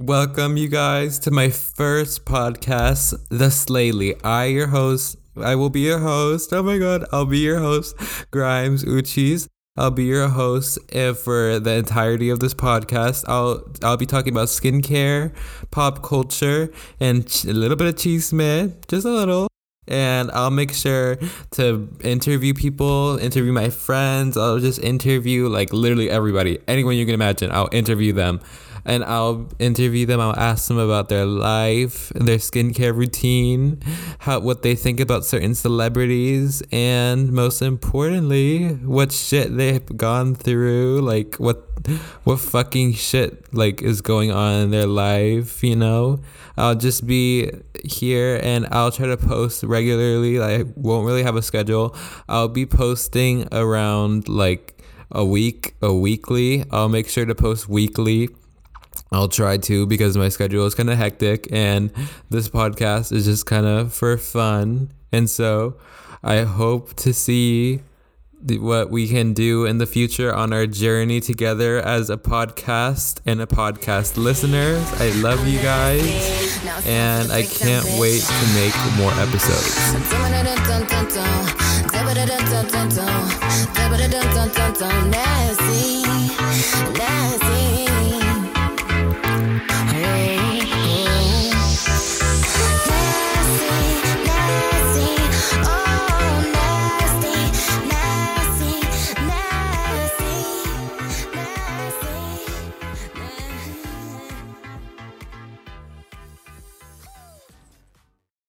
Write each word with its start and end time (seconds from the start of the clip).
Welcome, 0.00 0.56
you 0.56 0.68
guys, 0.68 1.18
to 1.20 1.32
my 1.32 1.50
first 1.50 2.24
podcast, 2.24 3.18
The 3.30 3.46
Slayly. 3.46 4.14
I, 4.24 4.44
your 4.44 4.68
host, 4.68 5.16
I 5.36 5.56
will 5.56 5.70
be 5.70 5.80
your 5.80 5.98
host. 5.98 6.52
Oh 6.52 6.62
my 6.62 6.78
god, 6.78 7.04
I'll 7.10 7.26
be 7.26 7.38
your 7.38 7.58
host, 7.58 7.96
Grimes 8.30 8.84
Uchis. 8.84 9.48
I'll 9.76 9.90
be 9.90 10.04
your 10.04 10.28
host 10.28 10.78
eh, 10.90 11.14
for 11.14 11.58
the 11.58 11.72
entirety 11.72 12.30
of 12.30 12.38
this 12.38 12.54
podcast. 12.54 13.24
I'll 13.26 13.64
I'll 13.82 13.96
be 13.96 14.06
talking 14.06 14.32
about 14.32 14.46
skincare, 14.46 15.34
pop 15.72 16.04
culture, 16.04 16.70
and 17.00 17.26
a 17.48 17.52
little 17.52 17.76
bit 17.76 17.88
of 17.88 17.96
cheese 17.96 18.32
man, 18.32 18.76
just 18.86 19.04
a 19.04 19.10
little. 19.10 19.48
And 19.88 20.30
I'll 20.30 20.52
make 20.52 20.74
sure 20.74 21.18
to 21.52 21.88
interview 22.04 22.54
people, 22.54 23.18
interview 23.18 23.52
my 23.52 23.70
friends. 23.70 24.36
I'll 24.36 24.60
just 24.60 24.78
interview 24.78 25.48
like 25.48 25.72
literally 25.72 26.08
everybody, 26.08 26.60
anyone 26.68 26.94
you 26.94 27.04
can 27.04 27.14
imagine. 27.14 27.50
I'll 27.50 27.70
interview 27.72 28.12
them 28.12 28.40
and 28.84 29.04
I'll 29.04 29.48
interview 29.58 30.06
them. 30.06 30.20
I'll 30.20 30.38
ask 30.38 30.68
them 30.68 30.78
about 30.78 31.08
their 31.08 31.26
life, 31.26 32.10
their 32.14 32.38
skincare 32.38 32.94
routine, 32.94 33.80
how 34.20 34.40
what 34.40 34.62
they 34.62 34.74
think 34.74 35.00
about 35.00 35.24
certain 35.24 35.54
celebrities, 35.54 36.62
and 36.72 37.32
most 37.32 37.62
importantly, 37.62 38.68
what 38.68 39.12
shit 39.12 39.56
they've 39.56 39.96
gone 39.96 40.34
through, 40.34 41.00
like 41.00 41.36
what 41.36 41.64
what 42.24 42.40
fucking 42.40 42.92
shit 42.92 43.52
like 43.54 43.82
is 43.82 44.00
going 44.00 44.30
on 44.30 44.62
in 44.62 44.70
their 44.70 44.86
life, 44.86 45.62
you 45.62 45.76
know? 45.76 46.20
I'll 46.56 46.74
just 46.74 47.06
be 47.06 47.50
here 47.84 48.40
and 48.42 48.66
I'll 48.72 48.90
try 48.90 49.06
to 49.06 49.16
post 49.16 49.62
regularly. 49.62 50.40
I 50.40 50.64
won't 50.74 51.06
really 51.06 51.22
have 51.22 51.36
a 51.36 51.42
schedule. 51.42 51.94
I'll 52.28 52.48
be 52.48 52.66
posting 52.66 53.46
around 53.52 54.28
like 54.28 54.82
a 55.12 55.24
week, 55.24 55.74
a 55.80 55.94
weekly. 55.94 56.64
I'll 56.72 56.88
make 56.88 57.08
sure 57.08 57.24
to 57.24 57.34
post 57.34 57.68
weekly 57.68 58.28
I'll 59.12 59.28
try 59.28 59.56
to 59.58 59.86
because 59.86 60.16
my 60.16 60.28
schedule 60.28 60.66
is 60.66 60.74
kind 60.74 60.90
of 60.90 60.98
hectic 60.98 61.48
and 61.50 61.92
this 62.30 62.48
podcast 62.48 63.12
is 63.12 63.24
just 63.24 63.46
kind 63.46 63.66
of 63.66 63.92
for 63.92 64.16
fun. 64.16 64.90
And 65.12 65.28
so 65.28 65.76
I 66.22 66.42
hope 66.42 66.94
to 66.96 67.12
see 67.14 67.80
what 68.40 68.90
we 68.90 69.08
can 69.08 69.32
do 69.32 69.64
in 69.64 69.78
the 69.78 69.86
future 69.86 70.32
on 70.32 70.52
our 70.52 70.66
journey 70.66 71.20
together 71.20 71.78
as 71.78 72.08
a 72.08 72.16
podcast 72.16 73.20
and 73.26 73.40
a 73.40 73.46
podcast 73.46 74.16
listeners. 74.16 74.80
I 75.00 75.10
love 75.20 75.46
you 75.48 75.60
guys 75.60 76.04
and 76.86 77.32
I 77.32 77.42
can't 77.42 77.84
wait 77.98 78.22
to 78.22 78.46
make 78.54 78.74
more 78.96 79.12
episodes. 79.14 79.74